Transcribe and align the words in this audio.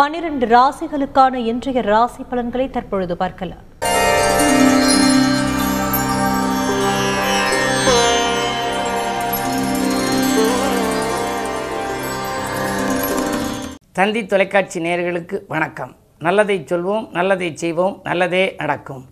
பன்னிரண்டு 0.00 0.46
ராசிகளுக்கான 0.46 1.34
இன்றைய 1.50 1.80
ராசி 1.80 2.22
பலன்களை 2.28 2.66
தற்பொழுது 2.70 3.14
பார்க்கலாம். 3.22 3.64
தந்தி 13.98 14.26
தொலைக்காட்சி 14.26 14.80
நேயர்களுக்கு 14.80 15.38
வணக்கம். 15.48 15.92
நல்லதை 16.18 16.58
சொல்வோம் 16.70 17.10
நல்லதை 17.18 17.50
செய்வோம் 17.56 18.00
நல்லதே 18.04 18.54
நடக்கும். 18.58 19.04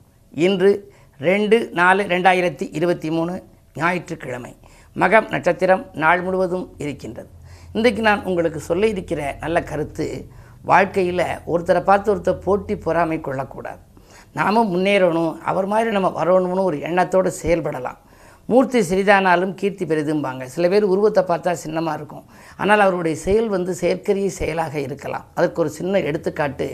இன்று 0.47 0.73
ரெண்டு 1.19 1.69
நாலு 1.81 2.05
ரெண்டாயிரத்தி 2.15 2.69
இருபத்தி 2.73 3.11
மூணு 3.11 3.43
ஞாயிற்றுக்கிழமை. 3.75 4.57
மகம் 4.97 5.31
நட்சத்திரம் 5.31 5.85
நாள் 5.93 6.23
முழுவதும் 6.23 6.67
இருக்கின்றது. 6.79 7.31
இன்றைக்கு 7.73 8.03
நான் 8.03 8.25
உங்களுக்கு 8.25 8.61
சொல்ல 8.71 8.87
இருக்கிற 8.87 9.37
நல்ல 9.41 9.63
கருத்து 9.63 10.07
வாழ்க்கையில் 10.71 11.25
ஒருத்தரை 11.53 11.83
பார்த்து 11.89 12.13
ஒருத்தர் 12.13 12.45
போட்டி 12.47 12.75
பொறாமை 12.87 13.19
கொள்ளக்கூடாது. 13.27 13.81
நாமும் 14.39 14.71
முன்னேறணும் 14.75 15.33
அவர் 15.51 15.69
மாதிரி 15.73 15.91
நம்ம 15.97 16.09
வரணும்னு 16.21 16.69
ஒரு 16.71 16.79
எண்ணத்தோடு 16.89 17.31
செயல்படலாம். 17.43 17.99
மூர்த்தி 18.51 18.81
சிறிதானாலும் 18.91 19.53
கீர்த்தி 19.61 19.85
பெரிதும்பாங்க. 19.91 20.45
சில 20.55 20.69
பேர் 20.73 20.85
உருவத்தை 20.93 21.23
பார்த்தா 21.31 21.53
சின்னமாக 21.63 21.97
இருக்கும். 21.99 22.25
ஆனால் 22.61 22.83
அவருடைய 22.85 23.17
செயல் 23.25 23.49
வந்து 23.57 23.73
செயற்கரிய 23.81 24.29
செயலாக 24.39 24.75
இருக்கலாம். 24.87 25.27
அதற்கு 25.39 25.61
ஒரு 25.65 25.71
சின்ன 25.79 26.01
எடுத்துக்காட்டு 26.11 26.69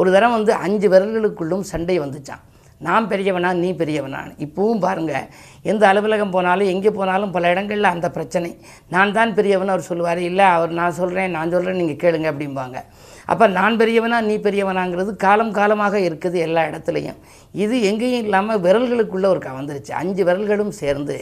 ஒரு 0.00 0.08
தரம் 0.14 0.34
வந்து 0.36 0.52
அஞ்சு 0.64 0.88
விரல்களுக்குள்ளும் 0.92 1.64
சண்டை 1.72 1.96
வந்துச்சான் 2.04 2.44
நான் 2.86 3.08
பெரியவனா 3.10 3.50
நீ 3.62 3.68
பெரியவனா 3.80 4.20
இப்பவும் 4.44 4.80
பாருங்கள் 4.84 5.26
எந்த 5.70 5.82
அலுவலகம் 5.90 6.32
போனாலும் 6.36 6.70
எங்கே 6.74 6.90
போனாலும் 6.96 7.34
பல 7.36 7.50
இடங்களில் 7.54 7.92
அந்த 7.94 8.06
பிரச்சனை. 8.16 8.50
நான் 8.94 9.14
தான் 9.18 9.34
பெரியவன் 9.38 9.72
அவர் 9.74 9.88
சொல்லுவார். 9.90 10.20
இல்லை 10.30 10.46
அவர் 10.56 10.72
நான் 10.80 10.98
சொல்கிறேன் 11.00 11.36
நான் 11.38 11.52
சொல்கிறேன் 11.54 11.80
நீங்கள் 11.82 12.00
கேளுங்க 12.04 12.28
அப்படிம்பாங்க. 12.32 12.78
அப்போ 13.32 13.46
நான் 13.58 13.76
பெரியவனா 13.80 14.16
நீ 14.28 14.34
பெரியவனாங்கிறது 14.46 15.10
காலம் 15.24 15.52
காலமாக 15.58 15.96
இருக்குது 16.06 16.38
எல்லா 16.46 16.62
இடத்துலையும். 16.70 17.18
இது 17.64 17.76
எங்கேயும் 17.90 18.24
இல்லாமல் 18.26 18.60
விரல்களுக்குள்ளே 18.64 19.28
ஒரு 19.34 19.40
வந்துருச்சு. 19.58 19.92
அஞ்சு 20.00 20.22
விரல்களும் 20.28 20.72
சேர்ந்து 20.80 21.16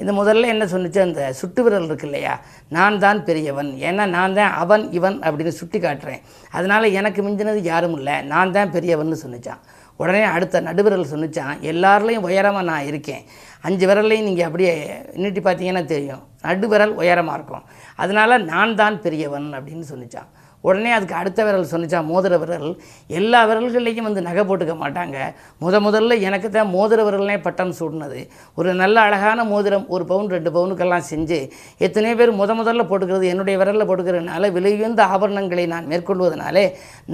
இந்த 0.00 0.12
முதல்ல 0.20 0.52
என்ன 0.54 0.64
சொன்னிச்சு? 0.72 1.00
அந்த 1.08 1.22
சுட்டு 1.40 1.62
விரல் 1.66 1.88
இருக்கு 1.88 2.06
இல்லையா? 2.08 2.34
நான் 2.76 3.00
தான் 3.04 3.20
பெரியவன். 3.28 3.70
ஏன்னா 3.88 4.06
நான் 4.16 4.36
தான் 4.38 4.54
அவன் 4.62 4.84
இவன் 4.98 5.18
அப்படின்னு 5.26 5.54
சுட்டி 5.60 5.80
காட்டுறேன். 5.86 6.22
அதனால் 6.58 6.94
எனக்கு 7.00 7.22
மிஞ்சினது 7.26 7.62
யாரும் 7.72 7.98
இல்லை. 7.98 8.16
நான் 8.32 8.54
தான் 8.58 8.72
பெரியவன்னு 8.76 9.22
சொன்னிச்சான் 9.24 9.62
உடனே 10.02 10.24
அடுத்த 10.34 10.60
நடுவிரல் 10.66 11.10
சொன்னிச்சான் 11.12 11.54
எல்லாருலேயும் 11.70 12.26
உயரமாக 12.28 12.66
நான் 12.72 12.88
இருக்கேன். 12.90 13.22
அஞ்சு 13.68 13.84
விரல்லையும் 13.90 14.28
நீங்கள் 14.28 14.48
அப்படியே 14.48 14.74
நீட்டி 15.22 15.40
பார்த்தீங்கன்னா 15.46 15.84
தெரியும். 15.94 16.22
நடுவிரல் 16.48 16.92
உயரமாக 17.02 17.38
இருக்கும். 17.38 17.64
அதனால் 18.02 18.44
நான் 18.52 18.78
தான் 18.82 18.98
பெரியவன் 19.06 19.48
அப்படின்னு 19.58 19.86
சொன்னிச்சான் 19.92 20.28
உடனே 20.66 20.90
அதுக்கு 20.96 21.14
அடுத்த 21.20 21.40
விரல் 21.46 21.68
சொன்னிச்சா 21.72 22.00
மோதிர 22.10 22.34
விரல். 22.42 22.70
எல்லா 23.18 23.40
விரல்கள்லையும் 23.50 24.08
வந்து 24.08 24.22
நகை 24.28 24.42
போட்டுக்க 24.48 24.74
மாட்டாங்க. 24.82 25.16
முத 25.64 25.74
முதல்ல 25.86 26.18
எனக்கு 26.28 26.50
தான் 26.56 26.70
மோதிர 26.76 26.98
விரல்னே 27.08 27.36
பட்டம் 27.46 27.74
சூடினது. 27.78 28.20
ஒரு 28.58 28.72
நல்ல 28.82 28.96
அழகான 29.08 29.44
மோதிரம் 29.52 29.86
ஒரு 29.96 30.06
பவுன் 30.12 30.30
ரெண்டு 30.36 30.52
பவுனுக்கெல்லாம் 30.56 31.06
செஞ்சு 31.12 31.40
எத்தனையோ 31.88 32.16
பேர் 32.20 32.38
முத 32.40 32.54
முதல்ல 32.60 32.84
போட்டுக்கிறது 32.90 33.32
என்னுடைய 33.32 33.56
விரலில் 33.62 33.88
போட்டுக்கிறதுனால 33.90 34.52
விலை 34.58 34.74
உயர்ந்த 34.78 35.04
ஆபரணங்களை 35.14 35.66
நான் 35.74 35.90
மேற்கொள்வதனாலே 35.92 36.66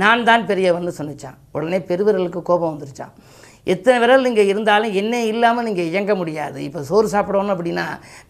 நான் 0.03 0.27
தான் 0.31 0.49
பெரியவன்னு 0.51 0.99
சொன்னிச்சான். 1.01 1.39
உடனே 1.57 1.81
பெருவிரலுக்கு 1.91 2.43
கோபம் 2.51 2.73
வந்துருச்சான் 2.75 3.15
எத்தனை 3.73 3.97
விரல் 4.03 4.29
இங்கே 4.31 4.45
இருந்தாலும் 4.53 4.95
என்ன 5.01 5.23
இல்லாமல் 5.33 5.67
நீங்கள் 5.69 5.89
இயங்க 5.91 6.13
முடியாது. 6.21 6.59
இப்போ 6.69 6.81
சோறு 6.91 7.09
சாப்பிடணும் 7.15 7.55
அப்படின்னா 7.55 7.87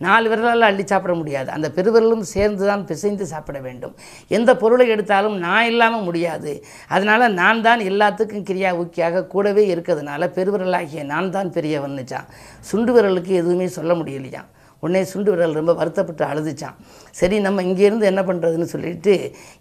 நாலு 0.07 0.27
விரலால் 0.33 0.69
அள்ளி 0.69 0.85
சாப்பிட 0.93 1.15
முடியாது. 1.21 1.49
அந்த 1.57 1.69
பெருவிரலும் 1.77 2.25
சேர்ந்து 2.35 2.65
தான் 2.71 2.85
பிசைந்து 2.91 3.27
சாப்பிட 3.33 3.59
வேண்டும். 3.67 3.95
எந்த 4.39 4.51
பொருளை 4.63 4.87
எடுத்தாலும் 4.95 5.37
நான் 5.47 5.69
இல்லாமல் 5.73 6.07
முடியாது. 6.09 6.53
அதனால் 6.97 7.27
நான் 7.43 7.65
தான் 7.69 7.83
எல்லாத்துக்கும் 7.91 8.49
கிரியா 8.51 8.73
ஊக்கியாக 8.83 9.27
கூடவே 9.35 9.65
இருக்கிறதுனால 9.75 10.31
பெருவிரலாகிய 10.39 11.05
நான் 11.15 11.35
தான் 11.39 11.55
பெரியவன்னுச்சான் 11.59 12.29
சுண்டு 12.71 12.93
விரலுக்கு 12.97 13.33
எதுவுமே 13.43 13.69
சொல்ல 13.79 13.93
முடியலையாம். 14.03 14.51
உடனே 14.85 15.03
சுண்டு 15.13 15.31
விரல் 15.33 15.59
ரொம்ப 15.61 15.73
வருத்தப்பட்டு 15.81 16.25
அழுதுச்சான். 16.31 16.77
சரி 17.21 17.37
நம்ம 17.47 17.63
இங்கேருந்து 17.69 18.07
என்ன 18.13 18.23
பண்ணுறதுன்னு 18.29 18.69
சொல்லிட்டு 18.75 19.13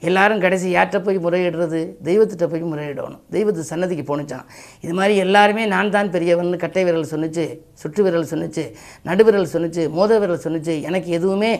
எல்லாரும் 0.10 0.44
கடைசி 0.46 0.68
யார்கிட்ட 0.76 1.00
போய் 1.08 1.20
முறையிடுறது? 1.26 1.82
தெய்வத்திட்ட 2.08 2.46
போய் 2.54 2.64
முறையிடணும். 2.72 3.22
தெய்வத்து 3.36 3.64
சன்னதிக்கு 3.72 4.06
போணுச்சான். 4.12 4.46
இது 4.86 4.94
மாதிரி 5.00 5.16
எல்லாருமே 5.26 5.66
நான் 5.74 5.94
தான் 5.98 6.12
பெரியவன் 6.16 6.52
கட்டை 6.64 6.84
விரல் 6.88 7.12
சொன்னுச்சு 7.14 7.46
சுட்டு 7.82 8.02
விரல் 8.06 8.30
சொன்னிச்சு 8.32 8.66
நடுவிரல் 9.10 9.52
சொன்னுச்சு 9.54 9.84
மோத 9.98 10.20
விரல் 10.24 10.44
சொன்னிச்சு. 10.46 10.76
எனக்கு 10.90 11.12
எதுவுமே 11.20 11.52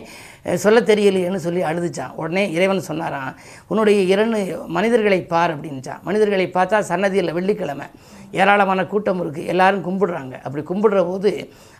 சொல்ல 0.64 0.78
தெரியலையேன்னு 0.90 1.40
சொல்லி 1.46 1.62
அழுதுச்சான். 1.70 2.14
உடனே 2.22 2.44
இறைவன் 2.56 2.88
சொன்னாராம் 2.90 3.32
உன்னுடைய 3.70 4.00
இரண்டு 4.14 4.40
மனிதர்களை 4.78 5.20
பார் 5.32 5.54
அப்படின்னுச்சான். 5.54 6.02
மனிதர்களை 6.08 6.48
பார்த்தா 6.58 6.80
சன்னதியில் 6.92 7.36
வெள்ளிக்கிழமை. 7.38 7.88
ஏராளமான 8.40 8.80
கூட்டம் 8.92 9.20
இருக்குது 9.22 9.50
எல்லாரும் 9.52 9.84
கும்பிடுறாங்க. 9.88 10.34
அப்படி 10.46 10.62
கும்பிடுற 10.70 11.00
போது 11.10 11.30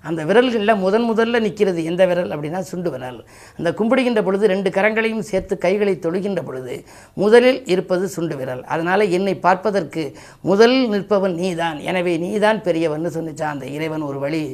அந்த 0.09 0.21
விரல்களில் 0.29 0.81
முதன் 0.85 1.07
முதல்ல 1.11 1.41
நிற்கிறது 1.45 1.81
எந்த 1.91 2.03
விரல் 2.11 2.33
அப்படின்னா 2.35 2.61
சுண்டு 2.71 2.91
விரல். 2.95 3.21
அந்த 3.59 3.71
கும்பிடுகின்ற 3.79 4.21
பொழுது 4.27 4.51
ரெண்டு 4.53 4.71
கரங்களையும் 4.77 5.25
சேர்த்து 5.31 5.55
கைகளை 5.65 5.95
தொழுகின்ற 6.07 6.41
பொழுது 6.49 6.75
முதலில் 7.23 7.61
இருப்பது 7.75 8.05
சுண்டு 8.17 8.37
விரல். 8.41 8.63
அதனால் 8.75 9.05
என்னை 9.19 9.35
பார்ப்பதற்கு 9.47 10.05
முதலில் 10.51 10.87
நிற்பவன் 10.95 11.37
நீதான். 11.43 11.79
எனவே 11.91 12.15
நீதான் 12.27 12.61
பெரியவன்னு 12.69 13.13
சொன்னிச்சான் 13.17 13.55
அந்த 13.55 13.67
இறைவன் 13.77 14.07
ஒரு 14.11 14.21
வழி. 14.25 14.45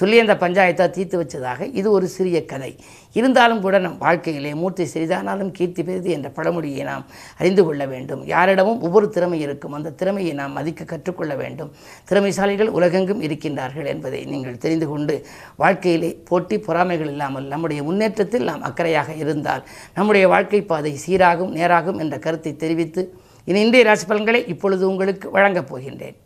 சொல்லி 0.00 0.18
அந்த 0.24 0.34
பஞ்சாயத்தை 0.42 0.84
தீர்த்து 0.96 1.16
வச்சதாக 1.22 1.60
இது 1.80 1.88
ஒரு 1.96 2.06
சிறிய 2.16 2.38
கதை. 2.52 2.72
இருந்தாலும் 3.18 3.60
கூட 3.64 3.76
நம் 3.86 3.98
வாழ்க்கையிலே 4.04 4.52
மூர்த்தி 4.60 4.84
சிறிதானாலும் 4.94 5.50
கீர்த்தி 5.58 5.82
பெரிது 5.88 6.10
என்ற 6.16 6.28
பழமொழியை 6.38 6.84
நாம் 6.90 7.04
அறிந்து 7.40 7.62
கொள்ள 7.66 7.82
வேண்டும். 7.92 8.22
யாரிடமும் 8.34 8.80
ஒவ்வொரு 8.86 9.08
திறமை 9.16 9.40
இருக்கும். 9.46 9.76
அந்த 9.78 9.90
திறமையை 10.00 10.32
நாம் 10.40 10.56
மதிக்க 10.58 10.84
கற்றுக்கொள்ள 10.84 11.32
வேண்டும் 11.34 11.40
வேண்டும். 11.44 11.70
திறமைசாலிகள் 12.10 12.70
உலகெங்கும் 12.78 13.24
இருக்கின்றார்கள் 13.28 13.90
என்பதை 13.92 14.20
நீங்கள் 14.32 14.62
தெரிந்து 14.64 14.88
கொண்டு 14.92 15.16
வாழ்க்கையிலே 15.62 16.10
போட்டி 16.30 16.58
பொறாமைகள் 16.68 17.12
இல்லாமல் 17.14 17.50
நம்முடைய 17.52 17.82
முன்னேற்றத்தில் 17.88 18.48
நாம் 18.50 18.66
அக்கறையாக 18.70 19.16
இருந்தால் 19.24 19.64
நம்முடைய 19.98 20.26
வாழ்க்கை 20.34 20.62
பாதை 20.72 20.94
சீராகும் 21.06 21.54
நேராகும் 21.60 22.00
என்ற 22.04 22.18
கருத்தை 22.26 22.54
தெரிவித்து 22.64 23.04
இனி 23.50 23.60
இன்றைய 23.66 23.84
ராசி 23.86 24.04
பலன்களை 24.06 24.40
இப்பொழுது 24.52 24.82
உங்களுக்கு 24.90 25.26
வழங்கப் 25.36 25.70
போகின்றேன். 25.70 26.16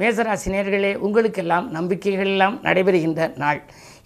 மேசராசி 0.00 0.48
நேர்களே 0.52 0.90
உங்களுக்கெல்லாம் 1.06 1.66
நம்பிக்கைகளெல்லாம் 1.74 2.54
நடைபெறுகின்ற 2.66 3.22
நாள். 3.42 3.60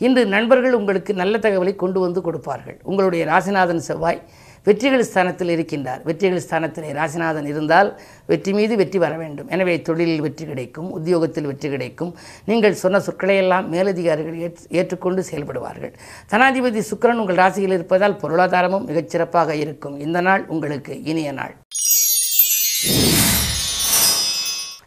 இன்று 0.07 0.23
நண்பர்கள் 0.33 0.75
உங்களுக்கு 0.79 1.13
நல்ல 1.21 1.35
தகவலை 1.45 1.73
கொண்டு 1.83 1.99
வந்து 2.01 2.21
கொடுப்பார்கள். 2.27 2.79
உங்களுடைய 2.91 3.23
ராசிநாதன் 3.33 3.87
செவ்வாய் 3.89 4.21
வெற்றிகள் 4.67 5.05
ஸ்தானத்தில் 5.05 5.49
இருக்கின்றார். 5.49 6.03
வெற்றிகள் 6.05 6.43
ஸ்தானத்திலே 6.51 6.93
ராசிநாதன் 6.93 7.47
இருந்தால் 7.47 8.01
வெற்றி 8.27 8.53
மீது 8.53 8.77
வெற்றி 8.77 8.99
வர 8.99 9.17
வேண்டும். 9.17 9.49
எனவே 9.49 9.83
தொழிலில் 9.83 10.21
வெற்றி 10.21 10.47
கிடைக்கும் 10.47 10.91
உத்தியோகத்தில் 10.91 11.47
வெற்றி 11.47 11.69
கிடைக்கும். 11.69 12.17
நீங்கள் 12.45 12.75
சொன்ன 12.75 13.01
சொற்களை 13.01 13.37
எல்லாம் 13.37 13.69
மேலதிகாரிகள் 13.69 14.39
ஏற்று- 14.39 14.67
ஏற்றுக்கொண்டு 14.69 15.25
செயல்படுவார்கள். 15.31 15.93
தனாதிபதி 16.31 16.83
சுக்கிரன் 16.91 17.13
உங்கள் 17.13 17.35
ராசியில் 17.35 17.71
இருப்பதால் 17.71 18.17
பொருளாதாரமும் 18.17 18.87
மிகச்சிறப்பாக 18.89 19.51
இருக்கும். 19.51 20.01
இந்த 20.01 20.21
நாள் 20.21 20.47
உங்களுக்கு 20.47 21.03
இனிய 21.03 21.33
நாள். 21.33 21.57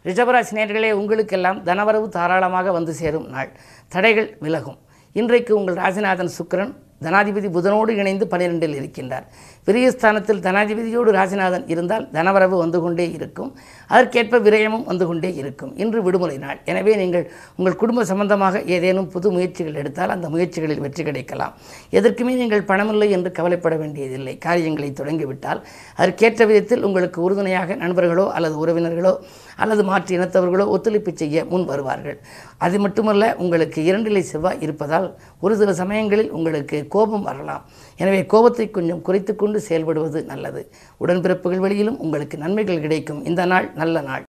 ரிஷபராசி 0.04 0.54
நேர்களே 0.54 0.90
உங்களுக்கெல்லாம் 0.90 1.64
தனவரவு 1.64 2.08
தாராளமாக 2.08 2.72
வந்து 2.72 2.92
சேரும் 2.92 3.28
நாள். 3.28 3.52
தடைகள் 3.88 4.36
விலகும். 4.40 4.78
இன்றைக்கு 5.12 5.56
உங்கள் 5.56 5.74
ராசிநாதன் 5.74 6.30
சுக்கிரன் 6.38 6.74
தனாதிபதி 7.02 7.48
புதனோடு 7.48 7.88
இணைந்து 7.88 8.26
பன்னிரெண்டில் 8.30 8.82
இருக்கின்றார். 8.82 9.26
பெரிய 9.68 9.86
ஸ்தானத்தில் 9.94 10.42
தனாதிபதியோடு 10.46 11.10
ராசிநாதன் 11.16 11.64
இருந்தால் 11.72 12.04
தனவரவு 12.16 12.56
வந்து 12.62 12.78
கொண்டே 12.84 13.06
இருக்கும். 13.16 13.50
அதற்கேற்ப 13.90 14.38
விரயமும் 14.46 14.84
வந்து 14.90 15.04
கொண்டே 15.10 15.30
இருக்கும். 15.40 15.72
இன்று 15.82 16.00
விடுமுறை 16.06 16.36
நாள். 16.44 16.58
எனவே 16.70 16.92
நீங்கள் 17.02 17.24
உங்கள் 17.58 17.78
குடும்ப 17.82 18.04
சம்பந்தமாக 18.10 18.62
ஏதேனும் 18.76 19.08
புது 19.14 19.30
முயற்சிகள் 19.36 19.78
எடுத்தால் 19.82 20.14
அந்த 20.16 20.28
முயற்சிகளில் 20.34 20.82
வெற்றி 20.84 21.04
கிடைக்கலாம். 21.08 21.52
எதற்குமே 21.98 22.34
நீங்கள் 22.42 22.64
பணமில்லை 22.70 23.08
என்று 23.16 23.32
கவலைப்பட 23.38 23.76
வேண்டியதில்லை. 23.82 24.34
காரியங்களை 24.46 24.90
தொடங்கிவிட்டால் 25.00 25.62
அதற்கேற்ற 26.00 26.46
விதத்தில் 26.52 26.86
உங்களுக்கு 26.88 27.20
உறுதுணையாக 27.26 27.76
நண்பர்களோ 27.84 28.26
அல்லது 28.38 28.56
உறவினர்களோ 28.64 29.14
அல்லது 29.62 29.82
மாற்று 29.90 30.12
இனத்தவர்களோ 30.18 30.64
ஒத்துழைப்பு 30.74 31.12
செய்ய 31.22 31.44
முன் 31.52 31.68
வருவார்கள். 31.70 32.18
அது 32.66 32.76
மட்டுமல்ல 32.84 33.24
உங்களுக்கு 33.44 33.80
இரண்டிலை 33.90 34.22
செவ்வாய் 34.32 34.62
இருப்பதால் 34.66 35.08
ஒரு 35.44 35.54
சில 35.60 35.70
சமயங்களில் 35.82 36.30
உங்களுக்கு 36.38 36.76
கோபம் 36.94 37.26
வரலாம். 37.30 37.64
எனவே 38.00 38.20
கோபத்தை 38.32 38.66
கொஞ்சம் 38.76 39.02
குறைத்து 39.06 39.32
கொண்டு 39.50 39.68
செயல்படுவது 39.68 40.24
நல்லது. 40.24 40.72
உடன்பிறப்புகள் 41.00 41.58
வழியிலும் 41.58 41.98
உங்களுக்கு 41.98 42.38
நன்மைகள் 42.38 42.80
கிடைக்கும். 42.80 43.24
இந்த 43.24 43.46
நாள் 43.46 43.72
நல்ல 43.72 44.00
நாள். 44.00 44.24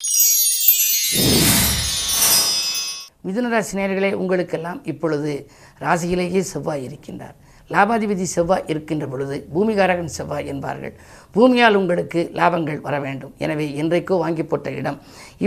மிதுனராசி 3.28 4.14
உங்களுக்கெல்லாம் 4.14 4.86
இப்பொழுது 4.86 5.50
ராசியிலேயே 5.80 6.40
செவ்வாய் 6.40 6.86
இருக்கின்றார். 6.88 7.38
லாபாதிபதி 7.74 8.26
செவ்வாய் 8.34 8.68
இருக்கின்ற 8.72 9.06
பொழுது 9.14 9.38
பூமிகாரகன் 9.54 10.14
செவ்வாய் 10.18 10.50
என்பார்கள். 10.54 10.94
பூமியால் 11.36 11.78
உங்களுக்கு 11.80 12.20
லாபங்கள் 12.40 12.80
வர 12.86 12.96
வேண்டும். 13.06 13.34
எனவே 13.46 13.66
இன்றைக்கோ 13.82 14.16
வாங்கி 14.24 14.44
போட்ட 14.52 14.70
இடம். 14.80 14.98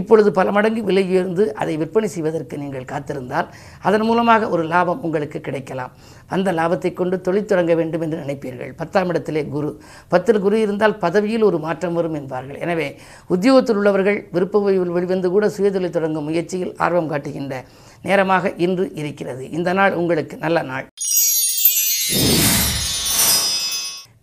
இப்பொழுது 0.00 0.30
பல 0.38 0.48
மடங்கு 0.56 0.82
விலை 0.88 1.04
உயர்ந்து 1.12 1.44
அதை 1.62 1.74
விற்பனை 1.82 2.08
செய்வதற்கு 2.14 2.54
நீங்கள் 2.62 2.90
காத்திருந்தால் 2.92 3.48
அதன் 3.88 4.06
மூலமாக 4.08 4.48
ஒரு 4.54 4.64
லாபம் 4.72 5.02
உங்களுக்கு 5.06 5.40
கிடைக்கலாம். 5.46 5.94
அந்த 6.34 6.48
லாபத்தை 6.58 6.90
கொண்டு 7.00 7.16
தொழில் 7.26 7.48
தொடங்க 7.52 7.72
வேண்டும் 7.80 8.02
என்று 8.06 8.18
நினைப்பீர்கள். 8.22 8.72
பத்தாம் 8.80 9.10
இடத்திலே 9.12 9.42
குரு. 9.54 9.70
பத்தில் 10.12 10.42
குரு 10.44 10.58
இருந்தால் 10.66 10.96
பதவியில் 11.04 11.46
ஒரு 11.48 11.60
மாற்றம் 11.66 11.96
வரும் 11.98 12.18
என்பார்கள். 12.20 12.60
எனவே 12.66 12.88
உத்தியோகத்தில் 13.34 13.80
உள்ளவர்கள் 13.80 14.20
விருப்ப 14.36 14.64
ஓய்வில் 14.66 14.94
வெளிவந்து 14.98 15.30
கூட 15.36 15.46
சுயதொழில் 15.56 15.96
தொடங்கும் 15.96 16.28
முயற்சியில் 16.30 16.74
ஆர்வம் 16.86 17.10
காட்டுகின்ற 17.14 17.64
நேரமாக 18.08 18.52
இன்று 18.66 18.84
இருக்கிறது. 19.00 19.42
இந்த 19.58 19.72
நாள் 19.80 19.96
உங்களுக்கு 20.02 20.36
நல்ல 20.44 20.58
நாள். 20.72 20.86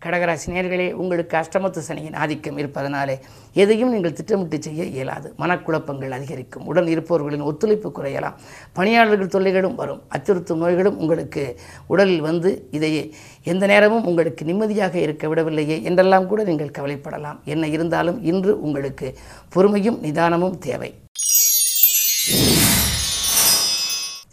கடகராசி 0.02 0.48
நேர்களே 0.54 0.92
உங்களுக்கு 0.92 1.34
அஷ்டமத்து 1.38 1.80
சனியின் 1.86 2.16
ஆதிக்கம் 2.22 2.58
இருப்பதனாலே 2.58 3.16
எதையும் 3.62 3.90
நீங்கள் 3.90 4.12
திட்டமிட்டு 4.12 4.58
செய்ய 4.62 4.84
இயலாது. 4.84 5.34
மனக்குழப்பங்கள் 5.38 6.14
அதிகரிக்கும். 6.18 6.66
உடன் 6.66 6.86
இருப்பவர்களின் 6.86 7.40
ஒத்துழைப்பு 7.40 7.92
குறையலாம். 7.96 8.36
பணியாளர்கள் 8.72 9.32
தொல்லைகளும் 9.34 9.74
வரும். 9.74 10.00
அச்சுறுத்தும் 10.14 10.62
நோய்களும் 10.64 10.98
உங்களுக்கு 10.98 11.58
உடலில் 11.86 12.20
வந்து 12.20 12.52
இதையே 12.70 13.02
எந்த 13.42 13.66
நேரமும் 13.66 14.04
உங்களுக்கு 14.04 14.44
நிம்மதியாக 14.44 14.98
இருக்க 14.98 15.34
விடவில்லையே 15.34 15.82
என்றெல்லாம் 15.82 16.26
கூட 16.26 16.44
நீங்கள் 16.44 16.76
கவலைப்படலாம். 16.78 17.42
என்ன 17.44 17.66
இருந்தாலும் 17.66 18.22
இன்று 18.22 18.60
உங்களுக்கு 18.60 19.10
பொறுமையும் 19.56 20.00
நிதானமும் 20.06 20.58
தேவை. 20.58 20.92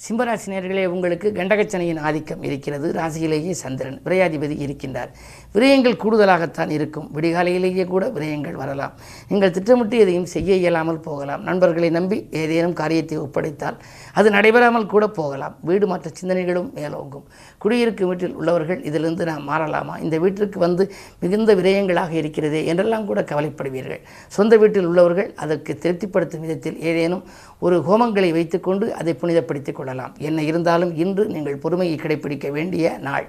சிம்மராசினியர்களே 0.05 0.81
உங்களுக்கு 0.93 1.27
கண்டகச்சனையின் 1.37 1.99
ஆதிக்கம் 2.07 2.41
இருக்கிறது. 2.47 2.87
ராசியிலேயே 2.97 3.53
சந்திரன் 3.61 3.95
விரையாதிபதி 4.05 4.55
இருக்கின்றார். 4.65 5.11
விரயங்கள் 5.55 5.95
கூடுதலாகத்தான் 6.03 6.71
இருக்கும். 6.75 7.07
விடிகாலையிலேயே 7.15 7.85
கூட 7.93 8.03
விரயங்கள் 8.15 8.57
வரலாம். 8.61 8.93
நீங்கள் 9.29 9.53
திட்டமிட்டு 9.55 9.95
எதையும் 10.03 10.27
செய்ய 10.33 10.57
இயலாமல் 10.61 10.99
போகலாம். 11.07 11.41
நண்பர்களை 11.47 11.89
நம்பி 11.97 12.17
ஏதேனும் 12.41 12.75
காரியத்தை 12.81 13.17
ஒப்படைத்தால் 13.23 13.79
அது 14.19 14.27
நடைபெறாமல் 14.35 14.85
கூட 14.93 15.07
போகலாம். 15.19 15.55
வீடு 15.69 15.87
மாற்ற 15.91 16.11
சிந்தனைகளும் 16.19 16.69
மேலோங்கும். 16.77 17.25
குடியிருக்கும் 17.65 18.11
வீட்டில் 18.11 18.35
உள்ளவர்கள் 18.41 18.83
இதிலிருந்து 18.91 19.25
நாம் 19.31 19.49
மாறலாமா? 19.51 19.95
இந்த 20.05 20.15
வீட்டிற்கு 20.25 20.61
வந்து 20.65 20.85
மிகுந்த 21.23 21.55
விரயங்களாக 21.61 22.13
இருக்கிறதே 22.21 22.61
என்றெல்லாம் 22.73 23.09
கூட 23.09 23.21
கவலைப்படுவீர்கள். 23.33 24.03
சொந்த 24.37 24.53
வீட்டில் 24.63 24.89
உள்ளவர்கள் 24.91 25.31
அதற்கு 25.45 25.71
திருப்திப்படுத்தும் 25.85 26.45
விதத்தில் 26.45 26.79
ஏதேனும் 26.91 27.25
ஒரு 27.65 27.77
ஹோமங்களை 27.87 28.29
வைத்துக்கொண்டு 28.37 28.85
அதை 28.99 29.13
புனிதப்படுத்திக் 29.21 29.77
கொள்ளலாம். 29.77 30.13
என்ன 30.27 30.39
இருந்தாலும் 30.49 30.91
இன்று 31.03 31.23
நீங்கள் 31.35 31.61
பொறுமையை 31.63 31.95
கடைபிடிக்க 32.01 32.47
வேண்டிய 32.57 32.91
நாள். 33.07 33.25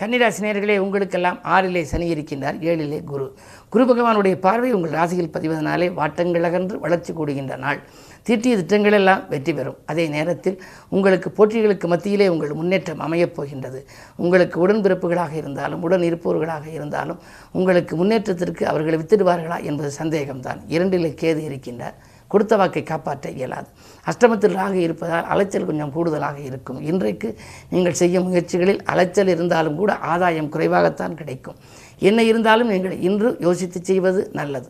கன்னிராசினியர்களே 0.00 0.76
உங்களுக்கெல்லாம் 0.84 1.38
ஆறிலே 1.54 1.82
சனி 1.92 2.06
இருக்கின்றார் 2.14 2.58
ஏழிலே 2.70 2.98
குரு. 3.12 3.26
குரு 3.72 3.84
பகவானுடைய 3.90 4.34
பார்வை 4.46 4.72
உங்கள் 4.76 4.96
ராசியில் 4.98 5.32
பதிவதனாலே 5.36 5.88
வாட்டங்கள் 6.00 6.46
அகன்று 6.48 6.76
வளர்ச்சி 6.84 7.12
கூடுகின்ற 7.12 7.56
நாள். 7.66 7.80
தீட்டிய 8.28 8.54
திட்டங்களெல்லாம் 8.56 9.22
வெற்றி 9.32 9.52
பெறும். 9.58 9.78
அதே 9.90 10.04
நேரத்தில் 10.14 10.56
உங்களுக்கு 10.96 11.28
போட்டிகளுக்கு 11.36 11.86
மத்தியிலே 11.92 12.28
உங்கள் 12.28 12.58
முன்னேற்றம் 12.60 13.02
அமையப் 13.06 13.34
போகின்றது. 13.36 13.80
உங்களுக்கு 14.16 14.56
உடன்பிறப்புகளாக 14.64 15.32
இருந்தாலும் 15.42 15.82
உடன் 15.82 16.06
இருப்பவர்களாக 16.10 16.66
இருந்தாலும் 16.72 17.18
உங்களுக்கு 17.52 17.96
முன்னேற்றத்திற்கு 17.96 18.64
அவர்களை 18.72 18.98
வித்திடுவார்களா 19.02 19.58
என்பது 19.70 19.90
சந்தேகம்தான். 20.00 20.60
இரண்டிலே 20.68 21.12
கேது 21.22 21.42
இருக்கின்றார். 21.48 21.96
கொடுத்த 22.32 22.54
வாக்கை 22.56 22.82
காப்பாற்ற 22.82 23.30
இயலாது. 23.30 23.68
அஷ்டமத்தில் 24.10 24.56
ராகு 24.60 24.78
இருப்பதால் 24.86 25.28
அலைச்சல் 25.34 25.68
கொஞ்சம் 25.68 25.92
கூடுதலாக 25.92 26.38
இருக்கும். 26.48 26.80
இன்றைக்கு 26.90 27.28
நீங்கள் 27.70 27.98
செய்யும் 28.00 28.26
முயற்சிகளில் 28.28 28.82
அலைச்சல் 28.84 29.32
இருந்தாலும் 29.34 29.76
கூட 29.76 29.92
ஆதாயம் 30.12 30.52
குறைவாகத்தான் 30.52 31.18
கிடைக்கும். 31.20 31.58
என்ன 31.98 32.22
இருந்தாலும் 32.22 32.68
நீங்கள் 32.68 32.98
இன்று 33.08 33.36
யோசித்து 33.40 33.80
செய்வது 33.82 34.22
நல்லது. 34.32 34.68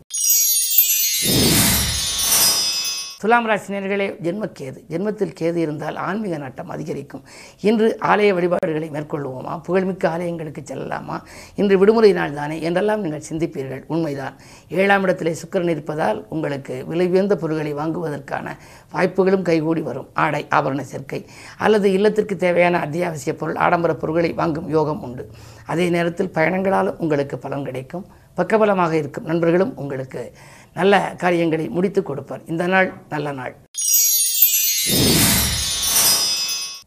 துலாம் 3.21 3.47
ராசினியர்களே 3.49 4.05
ஜென்மக்கேது 4.25 4.77
ஜென்மத்தில் 4.89 5.33
கேது 5.39 5.55
இருந்தால் 5.55 5.95
ஆன்மீக 5.95 6.37
நாட்டம் 6.37 6.69
அதிகரிக்கும். 6.69 7.23
இன்று 7.61 7.97
ஆலய 8.01 8.33
வழிபாடுகளை 8.33 8.89
மேற்கொள்வோமா? 8.89 9.59
புகழ்மிக்க 9.63 10.09
ஆலயங்களுக்கு 10.09 10.61
செல்லலாமா? 10.71 11.21
இன்று 11.55 11.77
விடுமுறை 11.77 12.11
நாள் 12.13 12.33
தானே? 12.33 12.61
என்றெல்லாம் 12.61 13.01
நீங்கள் 13.01 13.23
சிந்திப்பீர்கள். 13.29 13.83
உண்மைதான். 13.87 14.35
ஏழாம் 14.69 15.01
இடத்திலே 15.01 15.35
சுக்கரன் 15.41 15.69
இருப்பதால் 15.69 16.25
உங்களுக்கு 16.29 16.85
விலை 16.85 17.07
உயர்ந்த 17.07 17.35
பொருட்களை 17.35 17.73
வாங்குவதற்கான 17.73 18.55
வாய்ப்புகளும் 18.91 19.41
கைகூடி 19.41 19.81
வரும். 19.81 20.09
ஆடை 20.13 20.47
ஆபரண 20.55 20.79
சேர்க்கை 20.79 21.25
அல்லது 21.57 21.91
இல்லத்திற்கு 21.91 22.37
தேவையான 22.37 22.79
அத்தியாவசிய 22.79 23.35
பொருள் 23.35 23.55
ஆடம்பர 23.55 23.95
பொருட்களை 23.95 24.33
வாங்கும் 24.33 24.69
யோகம் 24.69 25.01
உண்டு. 25.01 25.29
அதே 25.65 25.89
நேரத்தில் 25.89 26.33
பயணங்களாலும் 26.33 26.97
உங்களுக்கு 26.97 27.37
பலன் 27.37 27.63
கிடைக்கும். 27.63 28.07
பக்கபலமாக 28.37 28.91
இருக்கும். 28.91 29.25
நண்பர்களும் 29.25 29.77
உங்களுக்கு 29.77 30.31
நல்ல 30.73 31.15
காரியங்களை 31.17 31.67
முடித்து 31.67 32.03
கொடுப்பார். 32.03 32.41
இந்த 32.45 32.67
நாள் 32.67 32.93
நல்ல 33.09 33.31
நாள். 33.31 33.55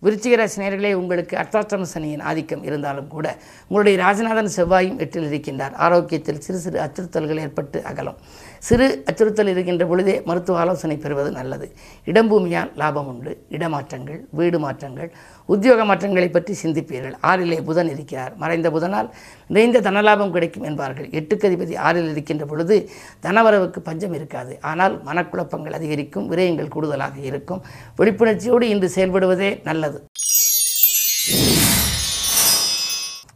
விருச்சிக 0.02 0.37
ராசி 0.37 0.93
உங்களுக்கு 0.93 1.37
அர்த்தாஷ்டம 1.37 1.82
சனியின் 1.82 2.20
ஆதிக்கம் 2.20 2.64
இருந்தாலும் 2.64 3.08
கூட 3.08 3.37
உங்களுடைய 3.69 4.05
ராஜநாதன் 4.05 4.50
செவ்வாயும் 4.56 4.99
எட்டில் 4.99 5.31
இருக்கின்றார். 5.31 5.75
ஆரோக்கியத்தில் 5.75 6.40
சிறு 6.40 6.58
சிறு 6.58 6.81
அச்சுறுத்தல்கள் 6.81 7.40
ஏற்பட்டு 7.40 7.82
அகலும். 7.84 8.17
சிறு 8.67 8.87
அச்சுறுத்தல் 9.09 9.50
இருக்கின்ற 9.53 9.85
பொழுதே 9.87 10.14
மருத்துவ 10.29 10.59
ஆலோசனை 10.62 10.97
பெறுவது 10.97 11.31
நல்லது. 11.38 11.67
இடம்பூமியால் 12.11 12.70
லாபம் 12.81 13.09
உண்டு. 13.12 13.32
இடமாற்றங்கள் 13.56 14.20
வீடு 14.38 14.59
மாற்றங்கள் 14.64 15.11
உத்தியோக 15.49 15.85
மாற்றங்களை 15.85 16.29
பற்றி 16.31 16.53
சிந்திப்பீர்கள். 16.62 17.17
ஆறிலே 17.31 17.59
புதன் 17.69 17.91
இருக்கிறார். 17.94 18.32
மறைந்த 18.43 18.70
புதனால் 18.70 19.09
நிறைந்த 19.55 19.82
தனலாபம் 19.88 20.35
கிடைக்கும் 20.37 20.67
என்பார்கள். 20.70 21.09
எட்டுக்கு 21.20 21.49
அதிபதி 21.50 21.76
ஆறில் 21.88 22.11
இருக்கின்ற 22.11 22.47
பொழுது 22.47 22.76
தனவரவுக்கு 23.26 23.82
பஞ்சம் 23.88 24.14
இருக்காது. 24.20 24.55
ஆனால் 24.73 24.97
மனக்குழப்பங்கள் 25.09 25.79
அதிகரிக்கும் 25.81 26.31
விரயங்கள் 26.32 26.75
கூடுதலாக 26.76 27.19
இருக்கும். 27.31 27.62
விழிப்புணர்ச்சியோடு 27.99 28.69
இன்று 28.75 28.91
செயல்படுவதே 28.97 29.50
நல்லது. 29.70 30.00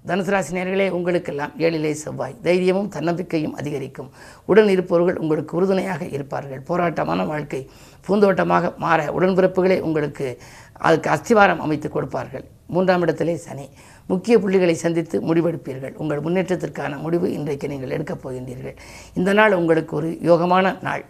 தனுசு 0.07 0.31
ராசி 0.31 0.57
நேர்களே 0.57 0.89
உங்களுக்கெல்லாம் 0.89 1.53
ஏழிலே 1.59 1.91
செவ்வாய். 1.91 2.35
தைரியமும் 2.43 2.89
தன்னம்பிக்கையும் 2.89 3.55
அதிகரிக்கும். 3.55 4.11
உடன் 4.45 4.69
இருப்பவர்கள் 4.69 5.17
உங்களுக்கு 5.17 5.57
உறுதுணையாக 5.57 6.05
இருப்பார்கள். 6.05 6.61
போராட்டமான 6.61 7.27
வாழ்க்கை 7.27 7.71
பூந்தோட்டமாக 8.07 8.73
மாற 8.77 9.05
உடன்பிறப்புகளே 9.05 9.81
உங்களுக்கு 9.81 10.41
அதுக்கு 10.73 11.11
அஸ்திவாரம் 11.11 11.59
அமைத்து 11.59 11.91
கொடுப்பார்கள். 11.91 12.45
மூன்றாம் 12.67 13.01
இடத்திலே 13.01 13.37
சனி. 13.37 13.69
முக்கிய 14.07 14.39
புள்ளிகளை 14.39 14.73
சந்தித்து 14.73 15.21
முடிவெடுப்பீர்கள். 15.21 15.95
உங்கள் 15.95 16.21
முன்னேற்றத்திற்கான 16.21 16.97
முடிவு 16.97 17.33
இன்றைக்கு 17.33 17.69
நீங்கள் 17.69 17.91
எடுக்கப் 17.91 18.29
போகின்றீர்கள். 18.29 18.77
இந்த 19.15 19.33
நாள் 19.33 19.53
உங்களுக்கு 19.53 19.97
ஒரு 19.97 20.19
யோகமான 20.23 20.83
நாள். 20.83 21.05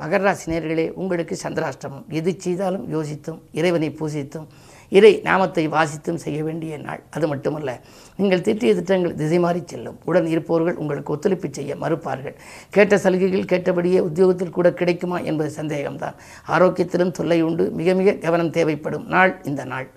மகர 0.00 0.22
ராசி 0.22 0.52
நேர்களே 0.52 0.90
உங்களுக்கு 0.90 1.38
சந்திராஷ்டமம். 1.42 2.06
எது 2.08 2.34
செய்தாலும் 2.38 2.86
யோசித்தும் 2.94 3.40
இறைவனை 3.52 3.90
பூசித்தும் 3.90 4.46
இறை 4.90 5.12
நாமத்தை 5.28 5.64
வாசித்தும் 5.68 6.20
செய்ய 6.24 6.38
வேண்டிய 6.44 6.78
நாள். 6.78 7.02
அது 7.10 7.26
மட்டுமல்ல 7.28 7.70
நீங்கள் 8.16 8.44
திட்டிய 8.46 8.70
திட்டங்கள் 8.78 9.14
திசை 9.14 9.38
மாறி 9.38 9.62
செல்லும். 9.66 9.98
உடன் 10.04 10.26
இருப்பவர்கள் 10.26 10.80
உங்களுக்கு 10.82 11.14
ஒத்துழைப்பு 11.14 11.48
செய்ய 11.58 11.76
மறுப்பார்கள். 11.76 12.36
கேட்ட 12.70 12.98
சலுகைகள் 12.98 13.50
கேட்டபடியே 13.52 14.00
உத்தியோகத்தில் 14.08 14.56
கூட 14.58 14.70
கிடைக்குமா 14.72 15.20
என்பது 15.30 15.62
சந்தேகம்தான். 15.62 16.18
ஆரோக்கியத்திலும் 16.48 17.16
தொல்லை 17.20 17.40
உண்டு. 17.42 17.66
மிக 17.80 17.94
மிக 17.94 18.18
கவனம் 18.26 18.54
தேவைப்படும் 18.58 19.06
நாள் 19.16 19.34
இந்த 19.44 19.64
நாள். 19.64 19.88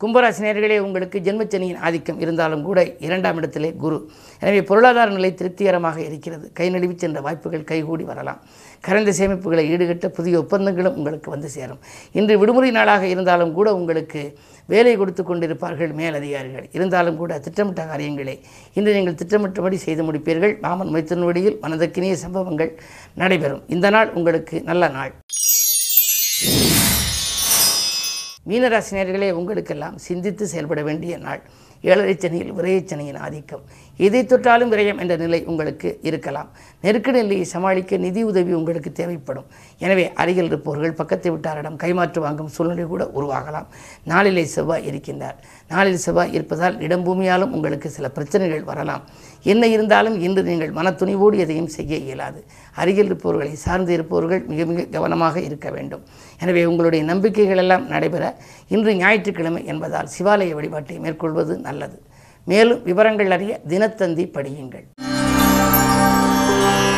கும்பராசினியர்களே 0.00 0.76
உங்களுக்கு 0.86 1.18
ஜென்மச்சனியின் 1.26 1.78
ஆதிக்கம் 1.86 2.18
இருந்தாலும் 2.24 2.64
கூட 2.66 2.80
இரண்டாம் 3.06 3.38
இடத்திலே 3.40 3.70
குரு. 3.82 3.98
எனவே 4.42 4.60
பொருளாதார 4.70 5.14
நிலை 5.14 5.30
திருப்திகரமாக 5.38 5.98
இருக்கிறது. 6.08 6.46
கை 6.58 6.66
நழுவி 6.74 6.94
சென்ற 7.02 7.20
வாய்ப்புகள் 7.26 7.64
கைகூடி 7.70 8.04
வரலாம். 8.10 8.40
கரைந்த 8.86 9.12
சேமிப்புகளை 9.18 9.64
ஈடுகட்ட 9.74 10.08
புதிய 10.18 10.34
ஒப்பந்தங்களும் 10.42 10.96
உங்களுக்கு 10.98 11.30
வந்து 11.34 11.50
சேரும். 11.56 11.80
இன்று 12.18 12.34
விடுமுறை 12.42 12.70
நாளாக 12.78 13.06
இருந்தாலும் 13.14 13.54
கூட 13.58 13.68
உங்களுக்கு 13.78 14.22
வேலை 14.74 14.94
கொடுத்து 15.00 15.22
கொண்டிருப்பார்கள் 15.30 15.94
மேலதிகாரிகள். 16.02 16.66
இருந்தாலும் 16.76 17.18
கூட 17.22 17.38
திட்டமிட்ட 17.46 17.82
காரியங்களை 17.92 18.36
இன்று 18.78 18.96
நீங்கள் 18.98 19.18
திட்டமிட்டபடி 19.22 19.78
செய்து 19.86 20.04
முடிப்பீர்கள். 20.08 20.54
மாமன் 20.66 20.92
மைத்திரன் 20.96 21.28
வழியில் 21.30 21.58
மனதக்கினிய 21.64 22.16
சம்பவங்கள் 22.26 22.72
நடைபெறும். 23.22 23.64
இந்த 23.76 23.90
நாள் 23.96 24.12
உங்களுக்கு 24.18 24.58
நல்ல 24.70 24.88
நாள். 24.98 25.14
மீனராசினியர்களே 28.48 29.30
உங்களுக்கெல்லாம் 29.30 29.96
சிந்தித்து 29.98 30.46
செயல்பட 30.46 30.82
வேண்டிய 30.82 31.18
நாள். 31.18 31.40
ஏழரை 31.82 32.14
சனியில் 32.20 33.18
ஆதிக்கம். 33.18 33.64
எதை 33.96 34.20
தொற்றாலும் 34.22 34.70
விரயம் 34.72 35.00
என்ற 35.00 35.16
நிலை 35.16 35.44
உங்களுக்கு 35.44 35.98
இருக்கலாம். 36.02 36.48
நெருக்கடி 36.80 37.20
நிலையை 37.22 37.44
சமாளிக்க 37.44 37.96
நிதி 37.96 38.22
உதவி 38.22 38.52
உங்களுக்கு 38.52 38.92
தேவைப்படும். 38.92 39.46
எனவே 39.78 40.12
அருகில் 40.12 40.44
இருப்பவர்கள் 40.44 40.92
பக்கத்தை 40.92 41.32
விட்டாரிடம் 41.32 41.80
கைமாற்று 41.82 42.18
வாங்கும் 42.18 42.48
சூழ்நிலை 42.48 42.84
கூட 42.84 43.04
உருவாகலாம். 43.14 43.66
நாளிலே 44.04 44.44
செவ்வாய் 44.44 44.88
இருக்கின்றார். 44.90 45.38
நாளில் 45.72 46.02
செவ்வாய் 46.04 46.34
இருப்பதால் 46.36 46.76
இடம்பூமியாலும் 46.86 47.54
உங்களுக்கு 47.56 47.88
சில 47.96 48.08
பிரச்சனைகள் 48.16 48.64
வரலாம். 48.70 49.02
என்ன 49.52 49.66
இருந்தாலும் 49.66 50.16
இன்று 50.26 50.42
நீங்கள் 50.42 50.72
மனத்துணிவோடு 50.78 51.36
எதையும் 51.44 51.70
செய்ய 51.76 51.96
இயலாது. 51.96 52.40
அருகில் 52.80 53.08
இருப்பவர்களை 53.10 53.54
சார்ந்து 53.64 53.92
இருப்பவர்கள் 53.92 54.42
மிக 54.52 54.64
மிக 54.70 54.86
கவனமாக 54.96 55.40
இருக்க 55.48 55.70
வேண்டும். 55.70 56.04
எனவே 56.44 56.64
உங்களுடைய 56.64 57.04
நம்பிக்கைகள் 57.12 57.62
எல்லாம் 57.64 57.86
நடைபெற 57.94 58.24
இன்று 58.76 58.94
ஞாயிற்றுக்கிழமை 59.02 59.64
என்பதால் 59.74 60.12
சிவாலய 60.16 60.54
வழிபாட்டை 60.60 60.98
மேற்கொள்வது 61.06 61.56
நல்லது. 61.68 61.98
மேலும் 62.46 62.82
விவரங்கள் 62.90 63.34
அறிய 63.38 63.60
தினத்தந்தி 63.68 64.26
படியுங்கள். 64.38 65.05